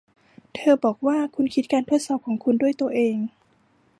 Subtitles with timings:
[0.55, 3.17] เธอบอกว่าคุณคิดการทดสอบของคุณด้วยตัวเอง